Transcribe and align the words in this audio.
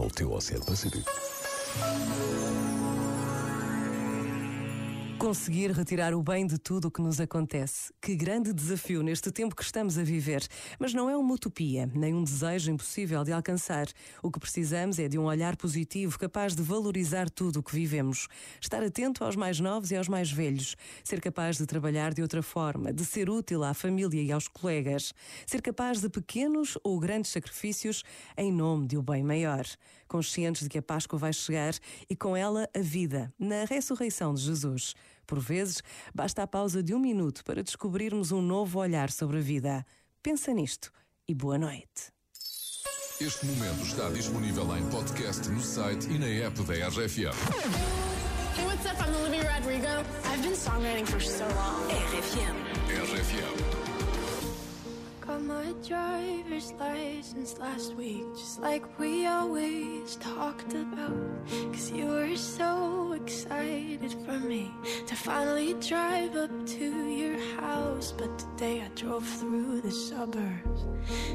ao 0.00 0.10
teu 0.10 0.32
Oceano 0.32 0.64
Pacífico. 0.64 1.10
Conseguir 5.20 5.70
retirar 5.72 6.14
o 6.14 6.22
bem 6.22 6.46
de 6.46 6.56
tudo 6.56 6.88
o 6.88 6.90
que 6.90 7.02
nos 7.02 7.20
acontece. 7.20 7.92
Que 8.00 8.16
grande 8.16 8.54
desafio 8.54 9.02
neste 9.02 9.30
tempo 9.30 9.54
que 9.54 9.62
estamos 9.62 9.98
a 9.98 10.02
viver. 10.02 10.42
Mas 10.78 10.94
não 10.94 11.10
é 11.10 11.16
uma 11.16 11.34
utopia, 11.34 11.86
nem 11.94 12.14
um 12.14 12.24
desejo 12.24 12.70
impossível 12.70 13.22
de 13.22 13.30
alcançar. 13.30 13.86
O 14.22 14.30
que 14.30 14.40
precisamos 14.40 14.98
é 14.98 15.08
de 15.08 15.18
um 15.18 15.24
olhar 15.24 15.58
positivo 15.58 16.18
capaz 16.18 16.54
de 16.54 16.62
valorizar 16.62 17.28
tudo 17.28 17.58
o 17.58 17.62
que 17.62 17.74
vivemos. 17.74 18.28
Estar 18.62 18.82
atento 18.82 19.22
aos 19.22 19.36
mais 19.36 19.60
novos 19.60 19.90
e 19.90 19.96
aos 19.96 20.08
mais 20.08 20.32
velhos. 20.32 20.74
Ser 21.04 21.20
capaz 21.20 21.58
de 21.58 21.66
trabalhar 21.66 22.14
de 22.14 22.22
outra 22.22 22.42
forma, 22.42 22.90
de 22.90 23.04
ser 23.04 23.28
útil 23.28 23.62
à 23.62 23.74
família 23.74 24.22
e 24.22 24.32
aos 24.32 24.48
colegas. 24.48 25.12
Ser 25.46 25.60
capaz 25.60 26.00
de 26.00 26.08
pequenos 26.08 26.78
ou 26.82 26.98
grandes 26.98 27.30
sacrifícios 27.30 28.04
em 28.38 28.50
nome 28.50 28.86
de 28.86 28.96
um 28.96 29.02
bem 29.02 29.22
maior. 29.22 29.66
Conscientes 30.08 30.62
de 30.62 30.68
que 30.70 30.78
a 30.78 30.82
Páscoa 30.82 31.18
vai 31.18 31.32
chegar 31.32 31.74
e 32.08 32.16
com 32.16 32.34
ela 32.34 32.68
a 32.74 32.80
vida, 32.80 33.32
na 33.38 33.64
ressurreição 33.64 34.34
de 34.34 34.40
Jesus. 34.40 34.94
Por 35.30 35.38
vezes, 35.38 35.80
basta 36.12 36.42
a 36.42 36.46
pausa 36.46 36.82
de 36.82 36.92
um 36.92 36.98
minuto 36.98 37.44
para 37.44 37.62
descobrirmos 37.62 38.32
um 38.32 38.42
novo 38.42 38.80
olhar 38.80 39.12
sobre 39.12 39.38
a 39.38 39.40
vida. 39.40 39.86
Pensa 40.20 40.52
nisto 40.52 40.90
e 41.28 41.32
boa 41.32 41.56
noite. 41.56 42.10
Este 43.20 43.46
momento 43.46 43.80
está 43.82 44.08
disponível 44.08 44.76
em 44.76 44.84
podcast 44.90 45.48
no 45.48 45.60
site 45.60 46.10
e 46.10 46.18
na 46.18 46.26
app 46.44 46.60
da 46.64 46.88
RFM. 46.88 47.30
Hey, 48.56 48.64
what's 48.64 48.84
up? 48.86 49.00
I'm 49.00 49.14
Olivia 49.22 49.48
Rodrigo. 49.54 50.04
I've 50.24 50.42
been 50.42 50.56
songwriting 50.56 51.06
for 51.06 51.20
so 51.20 51.44
long. 51.44 51.88
RFM. 51.88 52.56
RFM. 52.90 54.00
Got 55.20 55.42
my 55.42 55.72
driver's 55.86 56.72
license 56.72 57.56
last 57.60 57.94
week, 57.94 58.24
just 58.34 58.58
like 58.60 58.82
we 58.98 59.28
always 59.28 60.16
talked 60.16 60.72
about. 60.72 61.14
Finally 65.20 65.74
drive 65.74 66.34
up 66.34 66.50
to 66.66 67.08
your 67.08 67.38
house. 67.60 68.12
But 68.16 68.38
today 68.38 68.80
I 68.80 68.88
drove 68.94 69.26
through 69.26 69.82
the 69.82 69.90
suburbs, 69.90 70.86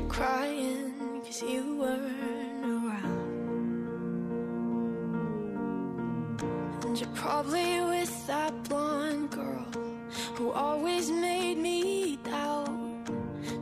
crying 0.10 1.22
cause 1.24 1.42
you 1.44 1.78
weren't 1.78 2.66
around. 2.66 3.26
And 6.86 7.00
you're 7.00 7.16
probably 7.16 7.82
with 7.82 8.28
that 8.28 8.54
blonde 8.68 9.30
girl 9.30 9.68
who 10.34 10.52
always 10.52 11.12
made 11.12 11.60
me 11.60 12.18
doubt. 12.24 12.70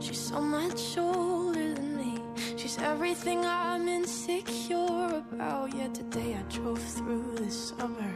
She's 0.00 0.20
so 0.20 0.40
much 0.40 0.96
older 0.96 1.74
than 1.74 1.96
me. 1.98 2.18
She's 2.56 2.78
everything 2.78 3.44
I'm 3.44 3.88
insecure 3.88 5.22
about. 5.32 5.74
Yet 5.74 5.94
today 5.94 6.34
I 6.34 6.42
drove 6.50 6.82
through 6.82 7.34
the 7.36 7.50
suburbs. 7.50 8.13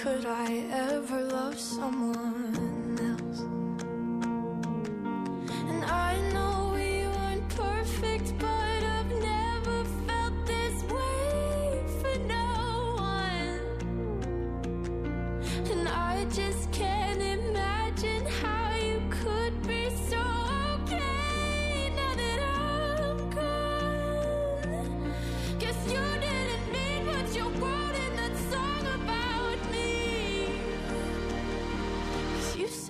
Could 0.00 0.24
I 0.24 0.64
ever 0.72 1.20
love 1.24 1.60
someone 1.60 2.79